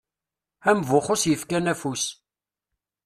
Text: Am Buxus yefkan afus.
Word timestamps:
Am 0.69 0.79
Buxus 0.87 1.23
yefkan 1.27 1.69
afus. 1.73 2.03